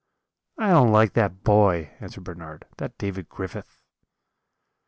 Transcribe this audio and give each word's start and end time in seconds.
"'I 0.57 0.71
don't 0.71 0.91
like 0.91 1.13
that 1.13 1.43
boy,' 1.43 1.91
answered 1.99 2.23
Bernard; 2.23 2.65
'that 2.77 2.97
David 2.97 3.29
Griffith.' 3.29 3.83